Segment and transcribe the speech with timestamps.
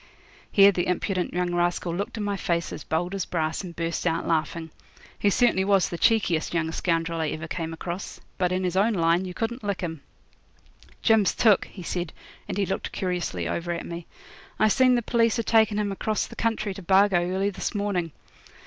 [0.51, 4.07] Here the impudent young rascal looked in my face as bold as brass and burst
[4.07, 4.71] out laughing.
[5.19, 8.19] He certainly was the cheekiest young scoundrel I ever came across.
[8.39, 10.01] But in his own line you couldn't lick him.
[11.03, 12.13] 'Jim's took,' he said,
[12.47, 14.07] and he looked curiously over at me.
[14.57, 18.11] 'I seen the p'leece a takin' him across the country to Bargo early this morning.